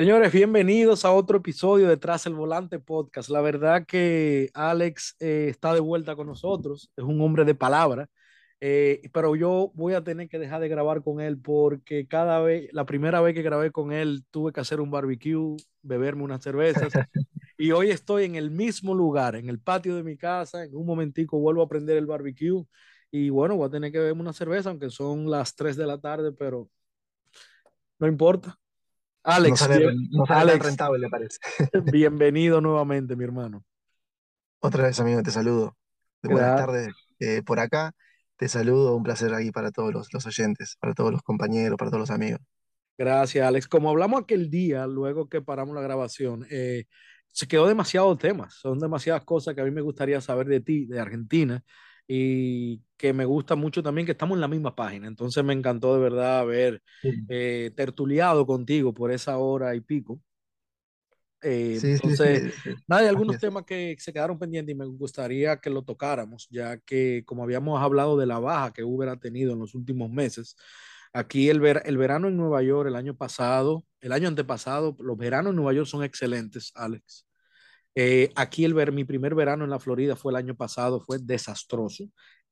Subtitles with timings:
[0.00, 3.28] Señores, bienvenidos a otro episodio de Tras el Volante Podcast.
[3.28, 8.08] La verdad que Alex eh, está de vuelta con nosotros, es un hombre de palabra,
[8.60, 12.70] eh, pero yo voy a tener que dejar de grabar con él porque cada vez,
[12.72, 16.90] la primera vez que grabé con él, tuve que hacer un barbecue, beberme unas cervezas
[17.60, 20.86] y hoy estoy en el mismo lugar, en el patio de mi casa, en un
[20.86, 22.64] momentico vuelvo a prender el barbecue
[23.10, 26.00] y bueno, voy a tener que beberme una cerveza, aunque son las 3 de la
[26.00, 26.70] tarde, pero
[27.98, 28.56] no importa.
[29.22, 31.38] Alex, no sale, bien, no sale Alex, tan rentable, parece.
[31.92, 33.62] bienvenido nuevamente, mi hermano.
[34.60, 35.76] Otra vez, amigo, te saludo.
[36.22, 37.92] Buenas tardes eh, por acá.
[38.36, 41.90] Te saludo, un placer ahí para todos los, los oyentes, para todos los compañeros, para
[41.90, 42.40] todos los amigos.
[42.96, 43.68] Gracias, Alex.
[43.68, 46.86] Como hablamos aquel día, luego que paramos la grabación, eh,
[47.32, 50.86] se quedó demasiados temas, son demasiadas cosas que a mí me gustaría saber de ti,
[50.86, 51.62] de Argentina,
[52.06, 55.06] y que me gusta mucho también que estamos en la misma página.
[55.08, 60.20] Entonces me encantó de verdad haber Sí, eh, tertuliado contigo por esa hora y pico.
[61.42, 63.40] Eh, sí, entonces, sí, nada, hay algunos es.
[63.40, 67.80] temas que se quedaron pendientes y me gustaría que lo tocáramos, ya que como habíamos
[67.80, 70.54] hablado de la baja que Uber ha tenido en los últimos meses,
[71.12, 75.16] aquí el, ver, el verano en Nueva York, el año pasado, el año antepasado, los
[75.16, 77.26] veranos en Nueva York son excelentes, Alex.
[77.94, 81.18] Eh, aquí el ver, mi primer verano en la Florida fue el año pasado, fue
[81.18, 82.04] desastroso.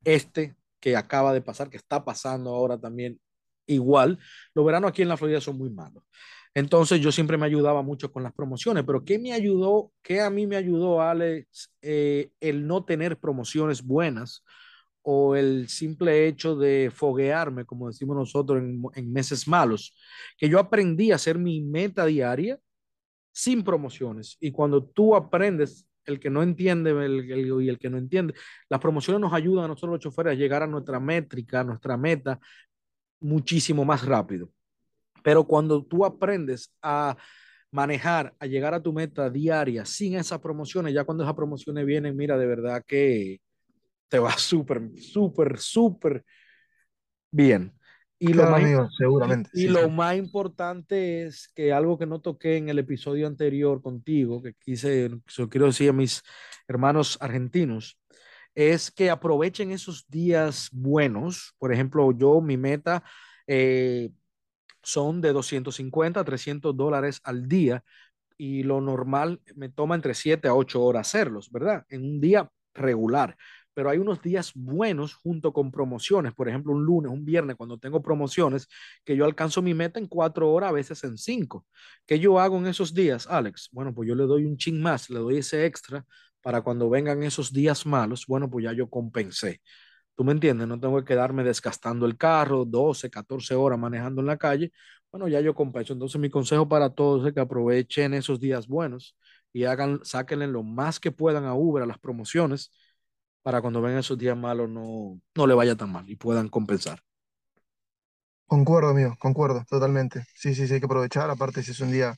[0.05, 3.21] Este que acaba de pasar, que está pasando ahora también
[3.67, 4.19] igual,
[4.55, 6.03] los veranos aquí en la Florida son muy malos.
[6.55, 9.93] Entonces yo siempre me ayudaba mucho con las promociones, pero ¿qué me ayudó?
[10.03, 11.73] ¿Qué a mí me ayudó, Alex?
[11.83, 14.45] Eh, el no tener promociones buenas
[15.03, 18.63] o el simple hecho de foguearme, como decimos nosotros,
[18.95, 19.95] en, meses malos,
[20.37, 22.59] que yo aprendí a hacer mi meta diaria
[23.33, 24.37] sin promociones.
[24.41, 28.35] Y cuando tú aprendes, el que no entiende el, y el que no entiende,
[28.69, 31.97] las promociones nos ayudan a nosotros los choferes a llegar a nuestra métrica, a nuestra
[31.97, 32.39] meta,
[33.21, 34.51] muchísimo más rápido.
[35.23, 37.17] Pero cuando tú aprendes a
[37.71, 42.17] manejar, a llegar a tu meta diaria sin esas promociones, ya cuando esas promociones vienen,
[42.17, 43.41] mira, de verdad que
[44.09, 46.25] te va súper, súper, súper
[47.31, 47.73] bien.
[48.19, 49.69] Y lo Claro, más, amigo, seguramente, y sí.
[49.69, 54.55] lo más importante es que algo que no toqué en el episodio anterior contigo, que
[54.55, 56.23] quise, yo quiero decir a mis
[56.67, 58.01] hermanos argentinos,
[58.55, 61.55] es que aprovechen esos días buenos.
[61.59, 63.05] Por ejemplo, yo, mi meta
[63.47, 64.11] eh,
[64.83, 67.85] son de 250 a 300 dólares al día
[68.37, 71.85] y lo normal me toma entre 7 a 8 horas hacerlos, ¿verdad?
[71.89, 73.37] En un día regular.
[73.79, 77.79] Pero hay unos días buenos junto con promociones, por ejemplo, un lunes, un viernes, cuando
[77.79, 78.67] tengo promociones,
[79.05, 81.65] que yo alcanzo mi meta en cuatro horas, a veces en cinco.
[82.05, 83.69] ¿Qué yo hago en esos días, Alex?
[83.71, 86.05] Bueno, pues yo le doy un ching más, le doy ese extra
[86.43, 89.61] para cuando vengan esos días malos, bueno, pues ya yo compensé.
[90.17, 90.67] ¿Tú me entiendes?
[90.67, 94.73] No tengo que quedarme desgastando el carro 12, 14 horas manejando en la calle.
[95.13, 95.93] Bueno, ya yo compenso.
[95.93, 99.17] Entonces, mi consejo para todos es que aprovechen esos días buenos
[99.53, 102.73] y hagan, sáquenle lo más que puedan a Uber, a las promociones,
[103.49, 107.01] para cuando vengan esos días malos no, no le vaya tan mal y puedan compensar.
[108.47, 110.27] Concuerdo, amigo, concuerdo, totalmente.
[110.35, 111.31] Sí, sí, sí, hay que aprovechar.
[111.31, 112.15] Aparte, si es un día,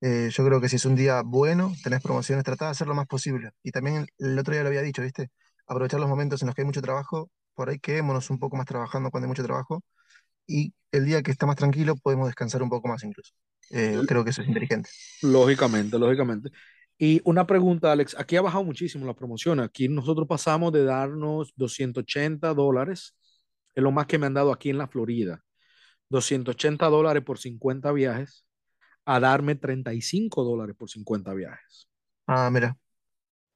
[0.00, 2.94] eh, yo creo que si es un día bueno, tenés promociones, tratá de hacer lo
[2.94, 3.50] más posible.
[3.62, 5.28] Y también el, el otro día lo había dicho, ¿viste?
[5.66, 8.64] Aprovechar los momentos en los que hay mucho trabajo, por ahí quedémonos un poco más
[8.66, 9.84] trabajando cuando hay mucho trabajo
[10.46, 13.34] y el día que está más tranquilo podemos descansar un poco más incluso.
[13.70, 14.90] Eh, creo que eso es inteligente.
[15.22, 16.50] Lógicamente, lógicamente.
[16.98, 19.60] Y una pregunta, Alex, aquí ha bajado muchísimo la promoción.
[19.60, 23.14] Aquí nosotros pasamos de darnos 280 dólares,
[23.74, 25.44] es lo más que me han dado aquí en la Florida,
[26.08, 28.46] 280 dólares por 50 viajes,
[29.04, 31.88] a darme 35 dólares por 50 viajes.
[32.26, 32.76] Ah, mira.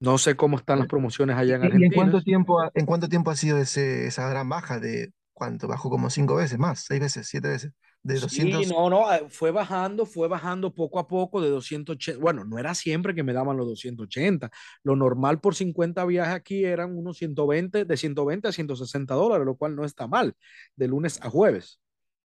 [0.01, 1.95] No sé cómo están las promociones allá en ¿Y, y en Argentina.
[1.97, 5.69] cuánto tiempo, ha- en cuánto tiempo ha sido ese, esa gran baja de cuánto?
[5.69, 7.73] Bajó como cinco veces más, seis veces, siete veces.
[8.03, 8.69] De Sí, 200.
[8.69, 12.19] no, no, eh, fue bajando, fue bajando poco a poco de 280.
[12.21, 14.51] Bueno, no era siempre que me daban los 280.
[14.83, 19.57] Lo normal por 50 viajes aquí eran unos 120, de 120 a 160 dólares, lo
[19.57, 20.35] cual no está mal,
[20.77, 21.81] de lunes a jueves.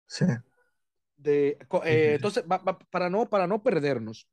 [0.07, 0.25] Sí,
[1.17, 2.45] De, eh, entonces,
[2.91, 4.27] para no, para no perdernos,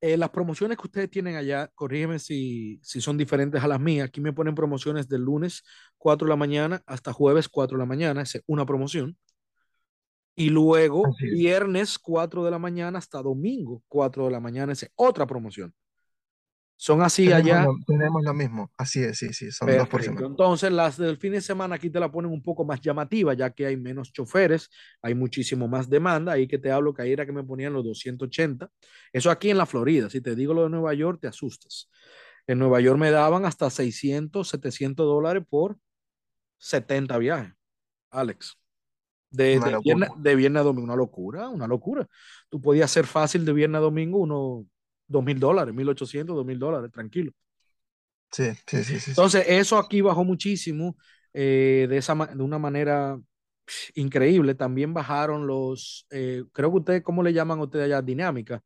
[0.00, 4.08] eh, las promociones que ustedes tienen allá, corrígeme si, si son diferentes a las mías.
[4.08, 5.64] Aquí me ponen promociones del lunes
[5.98, 9.18] 4 de la mañana hasta jueves 4 de la mañana, es una promoción.
[10.36, 15.26] Y luego viernes 4 de la mañana hasta domingo 4 de la mañana, es otra
[15.26, 15.74] promoción.
[16.78, 17.62] Son así Tenemos allá.
[17.64, 18.70] lo, tenemos lo mismo.
[18.76, 20.26] Así es, sí, sí, son dos por semana.
[20.26, 23.48] Entonces, las del fin de semana aquí te la ponen un poco más llamativa, ya
[23.50, 24.68] que hay menos choferes,
[25.00, 26.32] hay muchísimo más demanda.
[26.32, 28.70] Ahí que te hablo que ahí era que me ponían los 280.
[29.10, 30.10] Eso aquí en la Florida.
[30.10, 31.90] Si te digo lo de Nueva York, te asustas.
[32.46, 35.78] En Nueva York me daban hasta 600, 700 dólares por
[36.58, 37.54] 70 viajes,
[38.10, 38.58] Alex.
[39.36, 42.06] De, de, viernes, de viernes a domingo, una locura, una locura.
[42.48, 44.64] Tú podías hacer fácil de viernes a domingo unos
[45.06, 47.32] dos mil dólares, mil ochocientos, dos mil dólares, tranquilo.
[48.30, 49.10] Sí, sí, sí, sí, sí.
[49.10, 50.96] Entonces, eso aquí bajó muchísimo
[51.32, 53.18] eh, de, esa, de una manera
[53.94, 54.54] increíble.
[54.54, 58.02] También bajaron los, eh, creo que ustedes, ¿cómo le llaman a ustedes allá?
[58.02, 58.62] Dinámica.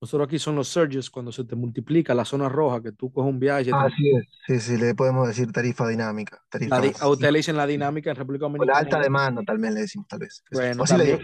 [0.00, 3.30] Nosotros aquí son los surges, cuando se te multiplica la zona roja, que tú coges
[3.30, 4.28] un viaje Así es.
[4.46, 8.16] Sí, sí, le podemos decir tarifa dinámica, La, a ustedes le dicen la dinámica en
[8.16, 8.78] República O la Dominicana.
[8.78, 10.44] alta demanda, tal vez le decimos, tal vez.
[10.52, 11.20] Bueno, también.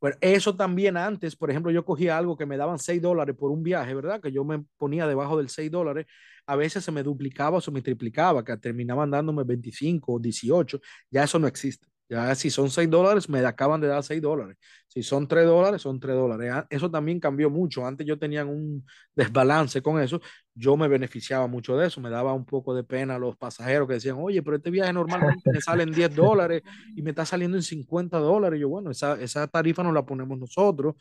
[0.00, 3.50] Bueno, eso también antes, por ejemplo, yo cogía algo que me daban 6 dólares por
[3.50, 4.20] un viaje, ¿verdad?
[4.20, 6.06] Que yo me ponía debajo del 6 dólares.
[6.46, 10.80] A veces se me duplicaba o se me triplicaba, que terminaban dándome 25 o 18.
[11.10, 11.88] Ya eso no existe.
[12.08, 14.56] Ya si son 6 dólares, me acaban de dar 6 dólares.
[14.86, 16.50] Si son 3 dólares, son 3 dólares.
[16.54, 17.86] Ah, eso también cambió mucho.
[17.86, 20.18] Antes yo tenía un desbalance con eso.
[20.54, 22.00] Yo me beneficiaba mucho de eso.
[22.00, 24.92] Me daba un poco de pena a los pasajeros que decían, oye, pero este viaje
[24.92, 26.62] normalmente me sale en 10 dólares
[26.96, 28.58] y me está saliendo en 50 dólares.
[28.58, 30.94] Yo, bueno, esa, esa tarifa no la ponemos nosotros,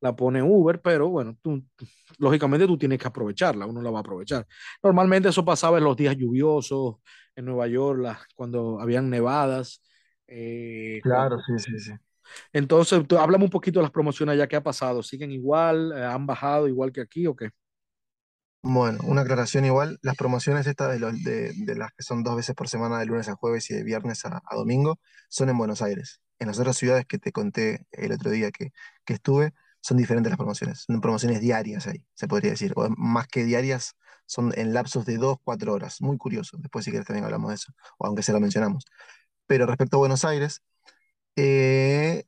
[0.00, 1.64] la pone Uber, pero bueno, tú,
[2.18, 4.46] lógicamente tú tienes que aprovecharla, uno la va a aprovechar.
[4.82, 6.96] Normalmente eso pasaba en los días lluviosos
[7.34, 9.82] en Nueva York, cuando habían nevadas.
[10.34, 11.92] Eh, Claro, sí, sí, sí.
[12.52, 15.02] Entonces, tú, háblame un poquito de las promociones ya que ha pasado.
[15.02, 15.92] ¿Siguen igual?
[15.96, 17.50] Eh, ¿Han bajado igual que aquí o qué?
[18.64, 22.36] Bueno, una aclaración igual, las promociones estas de, los, de, de las que son dos
[22.36, 25.58] veces por semana, de lunes a jueves y de viernes a, a domingo, son en
[25.58, 26.20] Buenos Aires.
[26.38, 28.70] En las otras ciudades que te conté el otro día que,
[29.04, 30.84] que estuve, son diferentes las promociones.
[30.86, 32.72] Son promociones diarias ahí, se podría decir.
[32.76, 33.96] O más que diarias,
[34.26, 36.00] son en lapsos de dos, cuatro horas.
[36.00, 36.56] Muy curioso.
[36.60, 38.84] Después, si quieres, también hablamos de eso, o aunque se lo mencionamos.
[39.46, 40.62] Pero respecto a Buenos Aires,
[41.36, 42.24] eh,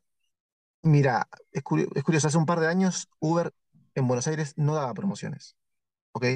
[0.83, 3.53] mira, es, curio- es curioso, hace un par de años Uber
[3.95, 5.57] en Buenos Aires no daba promociones,
[6.13, 6.27] ¿ok?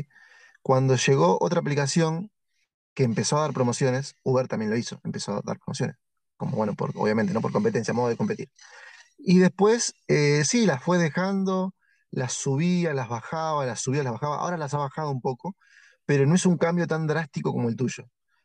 [0.63, 2.31] Cuando llegó otra aplicación
[2.95, 5.97] que empezó a dar promociones, Uber también lo hizo, empezó a dar promociones,
[6.37, 8.51] como bueno, por, obviamente, no por competencia, modo de competir.
[9.19, 11.75] Y después, eh, sí, las fue dejando,
[12.11, 15.57] las subía, las bajaba, las subía, las bajaba, ahora las ha bajado un poco,
[16.07, 18.05] pero no es un cambio tan drástico como el tuyo,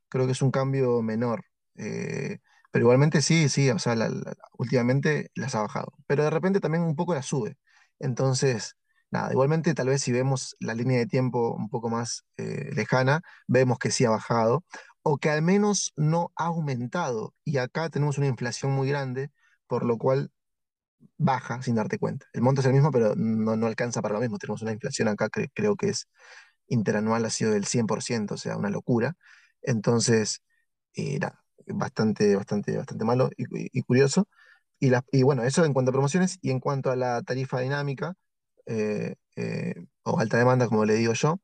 [0.09, 1.45] creo que es un cambio menor.
[1.77, 2.39] Eh,
[2.71, 6.59] pero igualmente sí, sí, o sea, la- la- últimamente las ha bajado, pero de repente
[6.59, 7.57] también un poco las sube.
[7.99, 8.75] Entonces,
[9.11, 13.21] nada, igualmente tal vez si vemos la línea de tiempo un poco más eh, lejana,
[13.47, 14.63] vemos que sí ha bajado,
[15.03, 17.33] o que al menos no ha aumentado.
[17.43, 19.31] Y acá tenemos una inflación muy grande,
[19.67, 20.31] por lo cual
[21.17, 22.25] baja sin darte cuenta.
[22.33, 24.37] El monto es el mismo, pero no, no alcanza para lo mismo.
[24.37, 26.07] Tenemos una inflación acá creo que es
[26.67, 29.15] interanual, ha sido del 100%, o sea, una locura.
[29.61, 30.41] Entonces,
[30.95, 33.45] eh, nada, bastante, bastante, bastante malo y,
[33.79, 34.27] y- curioso.
[34.79, 37.59] Y, la- y bueno, eso en cuanto a promociones y en cuanto a la tarifa
[37.61, 38.15] dinámica
[38.67, 41.41] eh, eh, o alta demanda, como le digo yo,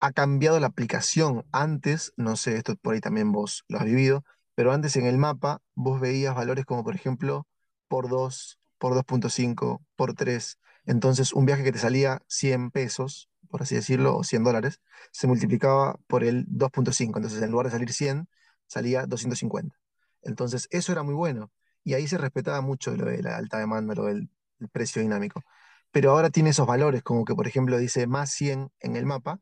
[0.00, 1.44] ha cambiado la aplicación.
[1.52, 5.18] Antes, no sé, esto por ahí también vos lo has vivido, pero antes en el
[5.18, 7.46] mapa vos veías valores como por ejemplo
[7.88, 12.70] por 2 por dos punto cinco por tres Entonces un viaje que te salía 100
[12.70, 14.80] pesos, por así decirlo, o 100 dólares,
[15.12, 18.28] se multiplicaba por el dos punto cinco Entonces en lugar de salir 100
[18.66, 19.76] salía doscientos cincuenta
[20.22, 21.50] Entonces eso era muy bueno.
[21.84, 24.30] Y ahí se respetaba mucho lo de la alta demanda, lo del
[24.60, 25.42] el precio dinámico.
[25.90, 29.40] Pero ahora tiene esos valores, como que por ejemplo dice más 100 en el mapa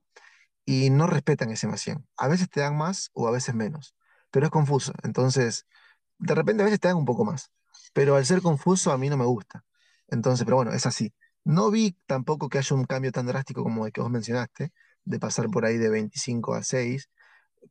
[0.64, 2.06] y no respetan ese más 100.
[2.16, 3.94] A veces te dan más o a veces menos,
[4.30, 4.92] pero es confuso.
[5.02, 5.66] Entonces,
[6.18, 7.52] de repente a veces te dan un poco más,
[7.92, 9.64] pero al ser confuso a mí no me gusta.
[10.08, 11.14] Entonces, pero bueno, es así.
[11.44, 14.72] No vi tampoco que haya un cambio tan drástico como el que vos mencionaste,
[15.04, 17.10] de pasar por ahí de 25 a 6,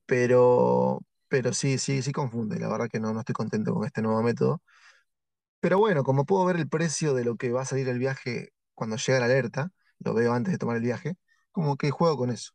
[0.05, 2.59] pero, pero sí, sí, sí confunde.
[2.59, 4.61] La verdad que no, no estoy contento con este nuevo método.
[5.61, 8.49] Pero bueno, como puedo ver el precio de lo que va a salir el viaje
[8.73, 11.15] cuando llega la alerta, lo veo antes de tomar el viaje,
[11.53, 12.51] como que juego con eso.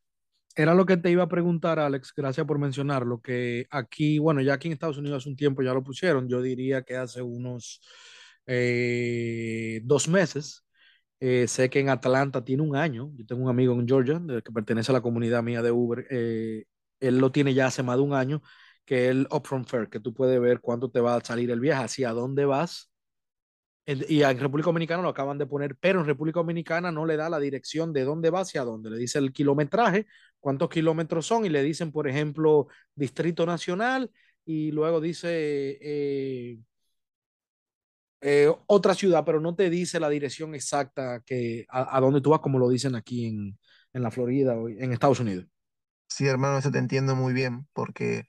[0.54, 4.54] Era lo que te iba a preguntar, Alex, gracias por mencionarlo, que aquí, bueno, ya
[4.54, 7.80] aquí en Estados Unidos hace un tiempo ya lo pusieron, yo diría que hace unos
[8.46, 10.64] eh, dos meses.
[11.20, 14.52] Eh, sé que en Atlanta tiene un año, yo tengo un amigo en Georgia que
[14.52, 16.64] pertenece a la comunidad mía de Uber, eh,
[17.00, 18.42] él lo tiene ya hace más de un año,
[18.86, 21.84] que el Upfront Fare, que tú puedes ver cuánto te va a salir el viaje,
[21.84, 22.90] hacia dónde vas
[23.86, 27.28] y en República Dominicana lo acaban de poner, pero en República Dominicana no le da
[27.30, 28.90] la dirección de dónde va hacia dónde.
[28.90, 30.06] Le dice el kilometraje,
[30.40, 32.66] cuántos kilómetros son, y le dicen, por ejemplo,
[32.96, 34.10] Distrito Nacional,
[34.44, 36.58] y luego dice eh,
[38.22, 42.30] eh, otra ciudad, pero no te dice la dirección exacta que, a, a dónde tú
[42.30, 43.56] vas, como lo dicen aquí en,
[43.92, 45.46] en la Florida o en Estados Unidos.
[46.08, 48.24] Sí, hermano, eso te entiendo muy bien, porque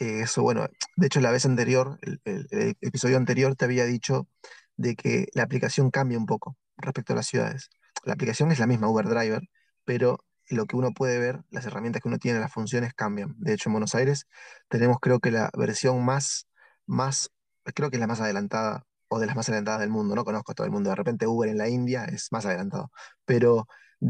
[0.00, 0.66] eso, bueno,
[0.96, 4.28] de hecho la vez anterior, el episodio anterior te había dicho
[4.76, 7.68] de que la aplicación cambia un poco respecto a las ciudades.
[8.04, 9.42] La aplicación es la misma Uber Driver,
[9.84, 13.34] pero lo que uno puede ver, las herramientas que uno tiene, las funciones cambian.
[13.38, 14.26] De hecho, en Buenos Aires
[14.68, 16.48] tenemos creo que la versión más,
[16.86, 17.30] más,
[17.74, 20.52] creo que es la más adelantada o de las más adelantadas del mundo, no conozco
[20.52, 22.90] a todo el mundo, de repente Uber en la India es más adelantado,
[23.24, 23.66] pero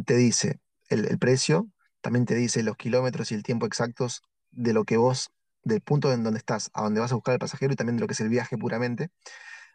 [0.07, 1.69] te dice el, el precio,
[2.01, 5.31] también te dice los kilómetros y el tiempo exactos de lo que vos,
[5.63, 8.03] del punto en donde estás a donde vas a buscar el pasajero y también de
[8.03, 9.11] lo que es el viaje puramente.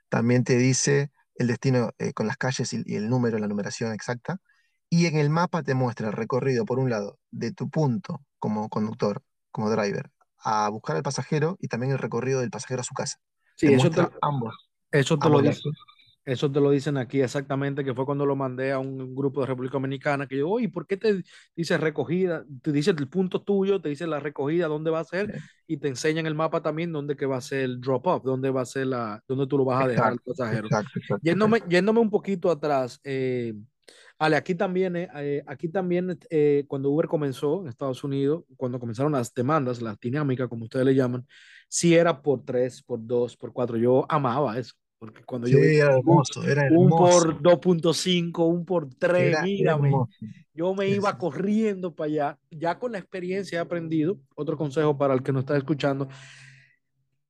[0.10, 3.94] También te dice el destino eh, con las calles y, y el número, la numeración
[3.94, 4.38] exacta.
[4.90, 8.70] Y en el mapa te muestra el recorrido, por un lado, de tu punto como
[8.70, 12.94] conductor, como driver, a buscar al pasajero y también el recorrido del pasajero a su
[12.94, 13.18] casa.
[13.56, 14.54] Sí, Te eso te, ambos,
[14.92, 15.62] eso te lo dice.
[16.26, 19.48] Eso te lo dicen aquí exactamente, que fue cuando lo mandé a un grupo de
[19.48, 21.24] República Dominicana, que yo, oye, ¿por qué te
[21.56, 22.44] dice recogida?
[22.64, 25.88] Te dice el punto tuyo, te dice la recogida, dónde va a ser, y te
[25.88, 28.88] enseñan el mapa también dónde que va a ser el drop-off, dónde va a ser
[28.88, 30.68] la, dónde tú lo vas a dejar al Exacto, pasajero.
[30.68, 33.54] exacto, exacto, Yéndome, yéndome un poquito atrás, eh,
[34.18, 38.80] Ale, aquí también, eh, eh, aquí también eh, cuando Uber comenzó en Estados Unidos, cuando
[38.80, 41.28] comenzaron las demandas, las dinámicas, como ustedes le llaman,
[41.68, 43.78] sí era por tres, por dos, por cuatro.
[43.78, 47.60] Yo amaba eso, porque cuando Sí, yo era un, hermoso, era un hermoso, por dos
[47.60, 50.12] punto cinco, un por tres, era mírame, hermoso.
[50.54, 51.18] yo me iba sí.
[51.18, 52.40] corriendo para allá.
[52.50, 56.08] Ya con la experiencia he aprendido, otro consejo para el que nos está escuchando,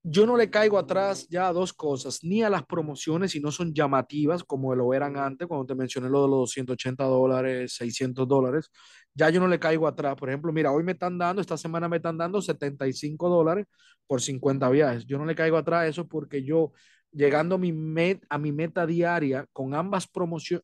[0.07, 3.49] yo no le caigo atrás ya a dos cosas, ni a las promociones si no
[3.51, 8.27] son llamativas como lo eran antes, cuando te mencioné lo de los 180 dólares, 600
[8.27, 8.69] dólares,
[9.15, 10.15] ya yo no le caigo atrás.
[10.15, 13.65] Por ejemplo, mira, hoy me están dando, esta semana me están dando 75 dólares
[14.05, 15.05] por 50 viajes.
[15.07, 16.71] Yo no le caigo atrás a eso porque yo,
[17.15, 20.09] llegando a mi, met, a mi meta diaria con ambas,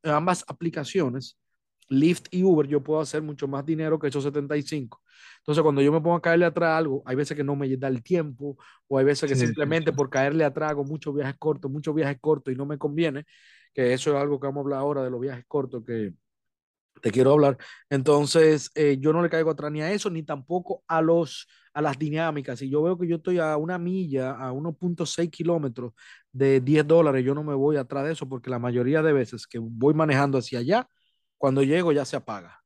[0.03, 1.37] ambas aplicaciones,
[1.89, 5.01] Lyft y Uber, yo puedo hacer mucho más dinero que esos 75.
[5.39, 7.75] Entonces, cuando yo me pongo a caerle atrás a algo, hay veces que no me
[7.75, 9.97] da el tiempo, o hay veces que sí, simplemente sí.
[9.97, 13.25] por caerle atrás hago muchos viajes cortos, muchos viajes cortos y no me conviene,
[13.73, 16.13] que eso es algo que vamos a hablar ahora de los viajes cortos que
[17.01, 17.57] te quiero hablar.
[17.89, 21.81] Entonces, eh, yo no le caigo atrás ni a eso, ni tampoco a, los, a
[21.81, 22.59] las dinámicas.
[22.59, 25.93] Si yo veo que yo estoy a una milla, a 1.6 kilómetros
[26.31, 29.47] de 10 dólares, yo no me voy atrás de eso porque la mayoría de veces
[29.47, 30.87] que voy manejando hacia allá,
[31.37, 32.57] cuando llego ya se apaga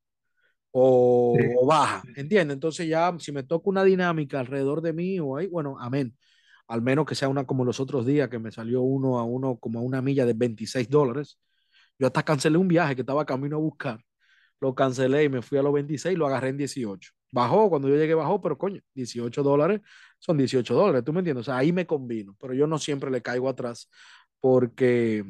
[1.32, 2.02] Sí, o, o baja.
[2.16, 2.54] ¿entiendes?
[2.54, 6.16] Entonces ya si me toca una dinámica alrededor de mí o ahí, bueno, amén.
[6.68, 9.56] Al menos que sea una como los otros días que me salió uno a uno
[9.58, 11.38] como a una milla de 26 dólares.
[11.98, 14.00] Yo hasta cancelé un viaje que estaba camino a buscar.
[14.60, 17.12] Lo cancelé y me fui a los 26 y lo agarré en 18.
[17.32, 19.80] Bajó, cuando yo llegué bajó, pero coño, 18 dólares
[20.18, 21.42] son 18 dólares, ¿tú me entiendes?
[21.42, 23.90] O sea, ahí me combino, pero yo no siempre le caigo atrás
[24.40, 25.24] porque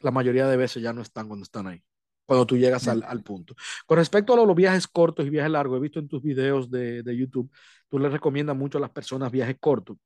[0.00, 1.82] la mayoría de veces ya no están cuando están ahí,
[2.24, 3.54] cuando tú llegas al, al punto.
[3.86, 6.70] Con respecto a los, los viajes cortos y viajes largos, he visto en tus videos
[6.70, 7.50] de, de YouTube,
[7.88, 9.98] tú les recomiendas mucho a las personas viajes cortos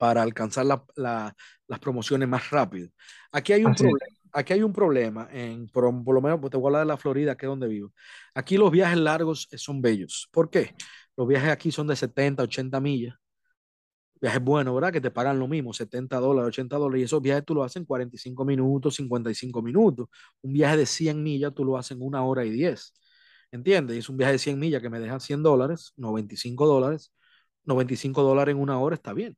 [0.00, 1.36] para alcanzar la, la,
[1.68, 2.88] las promociones más rápido.
[3.30, 3.90] Aquí hay un Así es.
[3.90, 4.16] problema.
[4.32, 6.86] Aquí hay un problema, en, por, por, lo menos pues te voy a hablar de
[6.86, 7.92] la Florida, que es donde vivo.
[8.34, 10.26] Aquí los viajes largos son bellos.
[10.32, 10.74] ¿Por qué?
[11.18, 13.14] Los viajes aquí son de 70, 80 millas.
[14.22, 14.90] Viajes buenos, ¿verdad?
[14.90, 17.02] Que te pagan lo mismo, 70 dólares, 80 dólares.
[17.02, 20.08] Y esos viajes tú lo haces en 45 minutos, 55 minutos.
[20.40, 22.94] Un viaje de 100 millas tú lo haces en una hora y 10.
[23.52, 23.96] ¿Entiendes?
[23.96, 27.12] Y es un viaje de 100 millas que me deja 100 dólares, 95 dólares.
[27.64, 29.36] 95 dólares en una hora está bien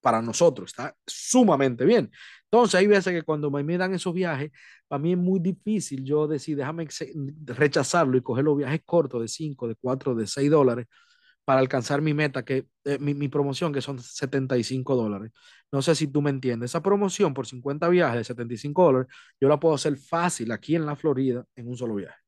[0.00, 2.10] para nosotros, está sumamente bien.
[2.44, 4.50] Entonces, hay veces que cuando me dan esos viajes,
[4.88, 6.88] para mí es muy difícil yo decir, déjame
[7.44, 10.86] rechazarlo y coger los viajes cortos de 5, de 4, de 6 dólares
[11.44, 15.32] para alcanzar mi meta, que eh, mi, promoción, que son 75 dólares.
[15.72, 16.70] No sé si tú me entiendes.
[16.70, 19.08] Esa promoción por 50 viajes de 75 dólares,
[19.40, 22.18] yo la puedo hacer fácil aquí en la Florida en un solo viaje,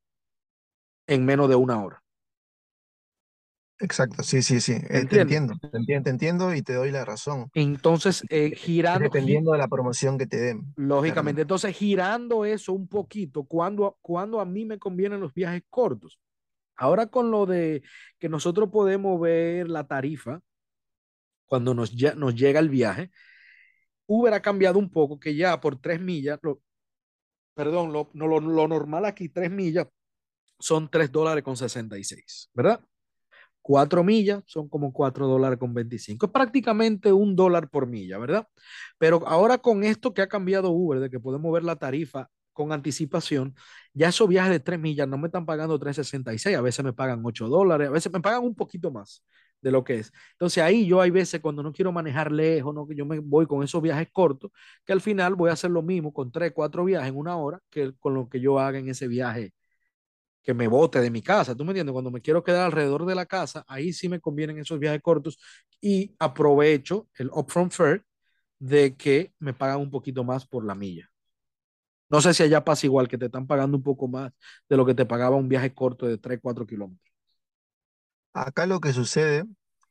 [1.06, 2.01] en menos de una hora.
[3.82, 4.74] Exacto, sí, sí, sí.
[4.88, 7.50] Eh, te entiendo, te entiendo, te entiendo y te doy la razón.
[7.52, 12.44] Entonces, eh, Es girando, gi dependiendo de la promoción que te den, lógicamente, entonces girando
[12.44, 16.20] eso un poquito, cuando, cuando a mí me convienen los viajes cortos.
[16.76, 17.82] Ahora con lo de
[18.18, 20.40] que nosotros podemos ver la tarifa
[21.46, 23.10] cuando nos, nos llega el viaje,
[24.06, 26.62] Uber ha cambiado un poco, que ya por tres millas, lo,
[27.54, 29.86] perdón, lo, lo, lo, normal aquí, tres millas,
[30.58, 32.80] son tres dólares con 66, ¿verdad?
[33.62, 36.26] Cuatro millas son como cuatro dólares con 25.
[36.26, 38.46] Es prácticamente un dólar por milla, ¿verdad?
[38.98, 42.72] Pero ahora con esto que ha cambiado Uber, de que podemos ver la tarifa con
[42.72, 43.54] anticipación,
[43.94, 47.22] ya esos viajes de tres millas no me están pagando 3.66, a veces me pagan
[47.24, 49.24] 8 dólares, a veces me pagan un poquito más
[49.60, 50.12] de lo que es.
[50.32, 53.46] Entonces ahí yo hay veces cuando no quiero manejar lejos, no que yo me voy
[53.46, 54.50] con esos viajes cortos,
[54.84, 57.60] que al final voy a hacer lo mismo con tres, cuatro viajes en una hora
[57.70, 59.52] que con lo que yo haga en ese viaje
[60.42, 61.92] que me bote de mi casa, ¿tú me entiendes?
[61.92, 65.38] Cuando me quiero quedar alrededor de la casa, ahí sí me convienen esos viajes cortos
[65.80, 68.02] y aprovecho el upfront fare
[68.58, 71.10] de que me pagan un poquito más por la milla.
[72.08, 74.32] No sé si allá pasa igual, que te están pagando un poco más
[74.68, 77.12] de lo que te pagaba un viaje corto de 3, 4 kilómetros.
[78.34, 79.44] Acá lo que sucede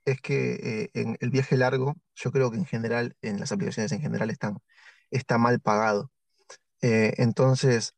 [0.05, 0.53] es que
[0.85, 4.29] eh, en el viaje largo, yo creo que en general, en las aplicaciones en general
[4.29, 4.57] están,
[5.11, 6.11] está mal pagado.
[6.81, 7.95] Eh, entonces,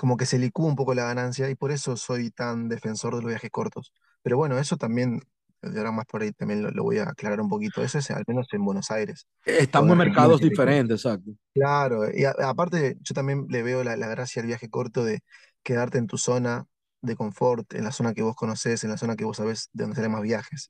[0.00, 3.22] como que se licúa un poco la ganancia y por eso soy tan defensor de
[3.22, 3.92] los viajes cortos.
[4.22, 5.22] Pero bueno, eso también,
[5.62, 7.82] de ahora más por ahí también lo, lo voy a aclarar un poquito.
[7.84, 11.32] Eso es al menos en Buenos Aires Estamos en mercados diferentes, exacto.
[11.52, 15.20] Claro, y a- aparte yo también le veo la, la gracia al viaje corto de
[15.64, 16.66] quedarte en tu zona
[17.02, 19.82] de confort, en la zona que vos conocés, en la zona que vos sabés de
[19.84, 20.68] dónde salen más viajes.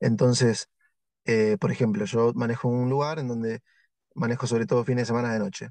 [0.00, 0.68] Entonces,
[1.26, 3.60] eh, por ejemplo, yo manejo un lugar en donde
[4.14, 5.70] manejo sobre todo fines de semana de noche.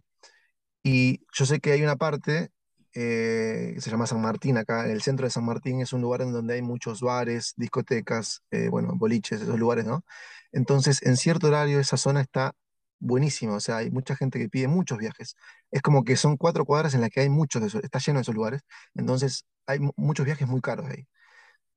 [0.84, 2.52] Y yo sé que hay una parte
[2.94, 6.22] eh, se llama San Martín acá, en el centro de San Martín es un lugar
[6.22, 10.04] en donde hay muchos bares, discotecas, eh, bueno, boliches, esos lugares, ¿no?
[10.52, 12.54] Entonces, en cierto horario esa zona está
[13.00, 15.36] buenísima, o sea, hay mucha gente que pide muchos viajes.
[15.72, 18.20] Es como que son cuatro cuadras en las que hay muchos de esos, está lleno
[18.20, 18.62] de esos lugares,
[18.96, 21.08] entonces hay mu- muchos viajes muy caros ahí.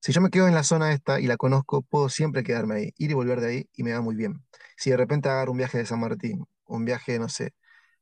[0.01, 2.95] Si yo me quedo en la zona esta y la conozco, puedo siempre quedarme ahí,
[2.99, 4.45] ir y volver de ahí y me va muy bien.
[4.77, 7.53] Si de repente agarro un viaje de San Martín, un viaje, no sé,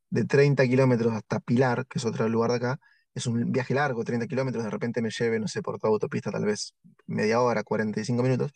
[0.09, 2.79] de 30 kilómetros hasta Pilar, que es otro lugar de acá,
[3.15, 6.31] es un viaje largo, 30 kilómetros, de repente me lleve, no sé, por toda autopista
[6.31, 6.75] tal vez
[7.07, 8.51] media hora, 45 minutos,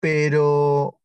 [0.00, 1.00] pero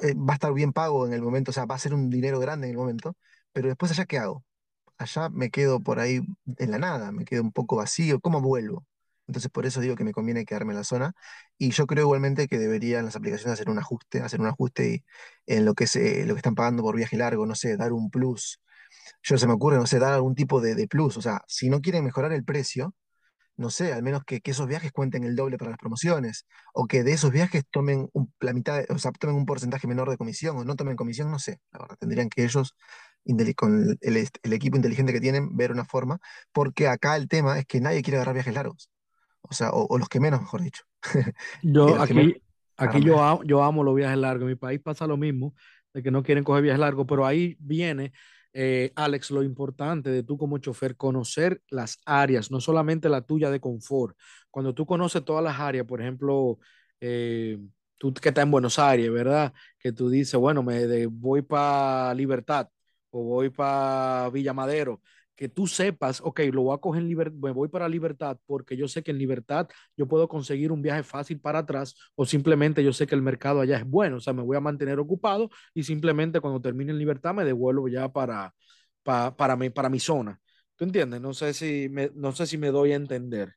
[0.00, 2.10] eh, va a estar bien pago en el momento, o sea, va a ser un
[2.10, 3.16] dinero grande en el momento,
[3.52, 4.44] pero después allá, ¿qué hago?
[4.98, 6.20] Allá me quedo por ahí
[6.58, 8.86] en la nada, me quedo un poco vacío, ¿cómo vuelvo?
[9.28, 11.14] Entonces por eso digo que me conviene quedarme en la zona
[11.58, 15.04] y yo creo igualmente que deberían las aplicaciones hacer un ajuste, hacer un ajuste y-
[15.46, 17.92] en lo que es, eh, lo que están pagando por viaje largo, no sé, dar
[17.92, 18.60] un plus
[19.22, 21.16] yo se me ocurre, no sé, dar algún tipo de, de plus.
[21.16, 22.94] O sea, si no quieren mejorar el precio,
[23.56, 26.46] no sé, al menos que, que esos viajes cuenten el doble para las promociones.
[26.74, 30.10] O que de esos viajes tomen un- la mitad, o sea, tomen un porcentaje menor
[30.10, 31.60] de comisión o no tomen comisión, no sé.
[31.72, 32.74] La verdad, tendrían que ellos,
[33.56, 36.18] con el, el- el equipo inteligente que tienen, ver una forma.
[36.52, 38.90] Porque acá el tema es que nadie quiere agarrar viajes largos.
[39.42, 40.84] O sea, o, o los que menos, mejor dicho.
[41.62, 42.42] Yo menos aquí,
[42.76, 44.42] aquí yo amo, yo amo los viajes largos.
[44.44, 45.54] En mi país pasa lo mismo,
[45.94, 48.12] de que no quieren coger viajes largos, pero ahí viene,
[48.56, 53.50] eh, Alex, lo importante de tú como chofer, conocer las áreas, no solamente la tuya
[53.50, 54.16] de confort.
[54.50, 56.58] Cuando tú conoces todas las áreas, por ejemplo,
[57.00, 57.58] eh,
[57.98, 59.52] tú que estás en Buenos Aires, ¿verdad?
[59.78, 62.68] Que tú dices, bueno, me de- voy para Libertad
[63.10, 65.00] o voy para Villa Madero.
[65.36, 68.76] Que tú sepas, ok, lo voy a coger en Libertad, me voy para Libertad porque
[68.76, 72.82] yo sé que en Libertad yo puedo conseguir un viaje fácil para atrás o simplemente
[72.82, 75.50] yo sé que el mercado allá es bueno, o sea, me voy a mantener ocupado
[75.74, 78.54] y simplemente cuando termine en libertad me devuelvo ya para,
[79.02, 80.40] para, para, mi, para mi zona.
[80.76, 81.20] ¿Tú entiendes?
[81.20, 83.54] No sé si me, no sé si me doy a entender.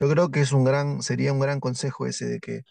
[0.00, 2.62] Yo creo que es un gran, sería un gran consejo ese de que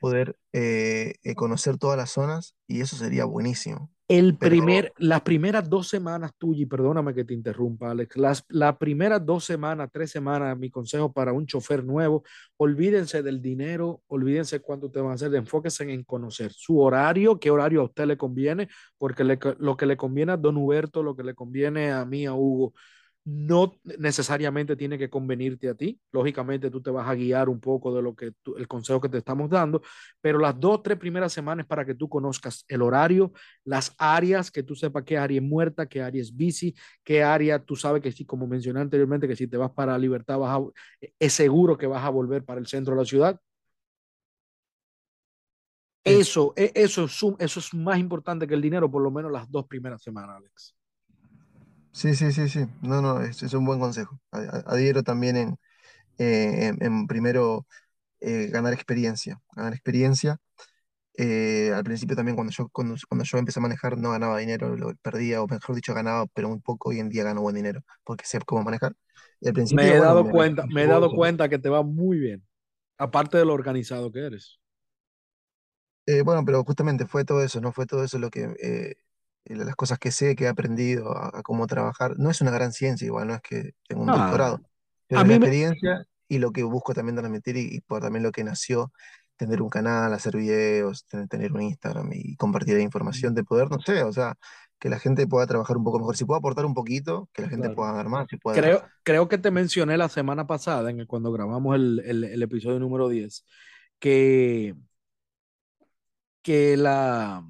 [0.00, 3.90] poder eh, eh, conocer todas las zonas y eso sería buenísimo.
[4.08, 8.42] El Pero primer, las primeras dos semanas tuyas, y perdóname que te interrumpa, Alex, las,
[8.48, 12.24] las primeras dos semanas, tres semanas, mi consejo para un chofer nuevo,
[12.56, 17.50] olvídense del dinero, olvídense cuánto te van a hacer, enfóquense en conocer su horario, qué
[17.50, 21.14] horario a usted le conviene, porque le, lo que le conviene a Don Huberto, lo
[21.14, 22.72] que le conviene a mí, a Hugo,
[23.28, 26.00] no necesariamente tiene que convenirte a ti.
[26.12, 29.10] Lógicamente tú te vas a guiar un poco de lo que tú, el consejo que
[29.10, 29.82] te estamos dando,
[30.22, 33.32] pero las dos, tres primeras semanas para que tú conozcas el horario,
[33.64, 37.58] las áreas, que tú sepas qué área es muerta, qué área es bici, qué área
[37.62, 40.64] tú sabes que sí, como mencioné anteriormente, que si te vas para Libertad vas a,
[41.18, 43.38] es seguro que vas a volver para el centro de la ciudad.
[46.02, 49.50] Eso, e, eso, es, eso es más importante que el dinero, por lo menos las
[49.50, 50.77] dos primeras semanas, Alex.
[51.92, 52.66] Sí, sí, sí, sí.
[52.82, 54.20] No, no, es, es un buen consejo.
[54.30, 55.58] Adhiero también en,
[56.18, 57.66] eh, en, en primero
[58.20, 59.40] eh, ganar experiencia.
[59.56, 60.38] Ganar experiencia.
[61.18, 64.76] Eh, al principio también cuando yo, cuando, cuando yo empecé a manejar no ganaba dinero,
[64.76, 66.90] lo perdía, o mejor dicho, ganaba, pero muy poco.
[66.90, 68.94] Hoy en día gano buen dinero porque sé cómo manejar.
[69.40, 71.58] Y al Me he bueno, dado me metí cuenta, con me he dado cuenta que
[71.58, 72.44] te va muy bien,
[72.98, 74.60] aparte de lo organizado que eres.
[76.06, 77.72] Eh, bueno, pero justamente fue todo eso, ¿no?
[77.72, 78.94] Fue todo eso lo que, eh,
[79.54, 82.18] las cosas que sé, que he aprendido a, a cómo trabajar.
[82.18, 84.60] No es una gran ciencia, igual, no es que tengo un Ah, doctorado,
[85.06, 88.22] pero a la me, experiencia y lo que busco también transmitir y, y por también
[88.22, 88.92] lo que nació,
[89.36, 93.70] tener un canal, hacer videos, tener, tener un Instagram y compartir la información de poder,
[93.70, 94.34] no sé, o sea,
[94.78, 96.16] que la gente pueda trabajar un poco mejor.
[96.16, 97.76] Si puedo aportar un poquito, que la gente claro.
[97.76, 98.60] pueda dar más, y pueda...
[98.60, 102.42] Creo, creo que te mencioné la semana pasada, en el, cuando grabamos el, el, el
[102.42, 103.44] episodio número 10,
[103.98, 104.74] que,
[106.42, 107.44] que la,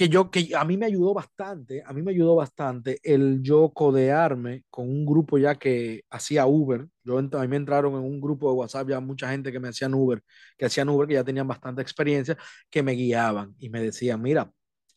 [0.00, 3.70] que yo, que a mí me ayudó bastante, a mí me ayudó bastante el yo
[3.74, 6.86] codearme con un grupo ya que hacía Uber.
[7.04, 9.68] Yo, a mí me entraron en un grupo de WhatsApp ya mucha gente que me
[9.68, 10.22] hacían Uber,
[10.56, 12.34] que hacían Uber, que ya tenían bastante experiencia,
[12.70, 14.50] que me guiaban y me decían, mira,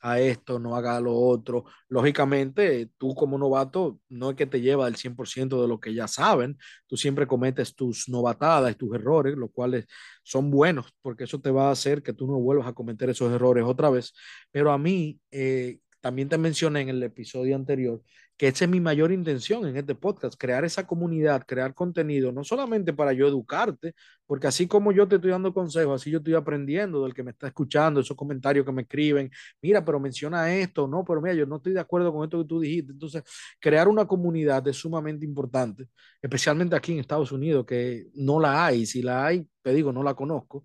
[0.03, 1.63] a esto, no haga lo otro.
[1.87, 6.07] Lógicamente, tú como novato no es que te lleva el 100% de lo que ya
[6.09, 9.85] saben, tú siempre cometes tus novatadas, tus errores, los cuales
[10.23, 13.31] son buenos, porque eso te va a hacer que tú no vuelvas a cometer esos
[13.31, 14.13] errores otra vez.
[14.51, 18.01] Pero a mí, eh, también te mencioné en el episodio anterior
[18.37, 22.43] que esa es mi mayor intención en este podcast, crear esa comunidad, crear contenido, no
[22.43, 23.93] solamente para yo educarte,
[24.25, 27.31] porque así como yo te estoy dando consejos, así yo estoy aprendiendo del que me
[27.31, 29.29] está escuchando, esos comentarios que me escriben,
[29.61, 32.47] mira, pero menciona esto, no, pero mira, yo no estoy de acuerdo con esto que
[32.47, 32.91] tú dijiste.
[32.93, 33.23] Entonces,
[33.59, 35.87] crear una comunidad es sumamente importante,
[36.21, 40.03] especialmente aquí en Estados Unidos, que no la hay, si la hay, te digo, no
[40.03, 40.63] la conozco.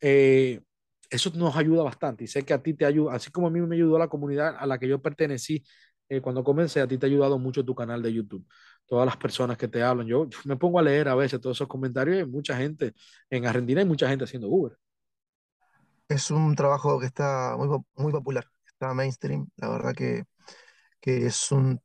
[0.00, 0.60] Eh,
[1.10, 3.60] eso nos ayuda bastante y sé que a ti te ayuda, así como a mí
[3.60, 5.64] me ayudó la comunidad a la que yo pertenecí
[6.08, 8.46] eh, cuando comencé, a ti te ha ayudado mucho tu canal de YouTube.
[8.86, 11.68] Todas las personas que te hablan, yo, me pongo a leer a veces todos esos
[11.68, 12.94] comentarios y hay mucha gente
[13.30, 14.78] en Argentina, hay mucha gente haciendo Uber.
[16.08, 20.24] Es un trabajo que está muy, muy popular, está mainstream, la verdad que,
[21.00, 21.80] que es un,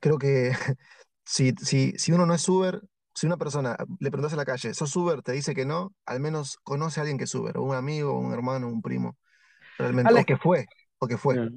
[0.00, 0.52] creo que
[1.24, 2.80] si, si, si uno no es Uber,
[3.14, 5.22] si una persona le preguntas en la calle, ¿sos Uber?
[5.22, 8.18] Te dice que no, al menos conoce a alguien que es Uber, o un amigo,
[8.18, 9.18] un hermano, un primo,
[9.76, 10.66] realmente, o que fue,
[10.98, 11.50] o que fue.